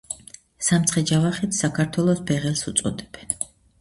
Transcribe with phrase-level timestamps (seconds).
[0.67, 3.37] სამცხე-ჯავახეთს საქართველოს ,,ბეღელს" უწოდებდნენ